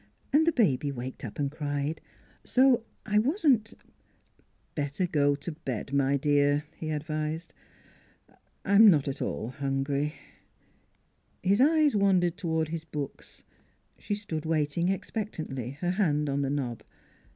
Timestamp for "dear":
6.17-6.63